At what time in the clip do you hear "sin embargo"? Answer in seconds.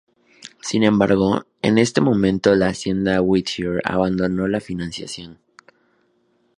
0.63-1.45